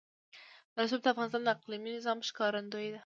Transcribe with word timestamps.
رسوب 0.79 0.99
د 1.03 1.07
افغانستان 1.13 1.41
د 1.45 1.49
اقلیمي 1.55 1.89
نظام 1.97 2.17
ښکارندوی 2.29 2.87
ده. 2.93 2.99